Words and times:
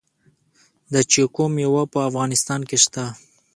د 0.93 0.95
چیکو 1.11 1.43
میوه 1.55 1.83
په 1.93 1.99
افغانستان 2.09 2.61
کې 2.69 2.77
شته؟ 2.83 3.05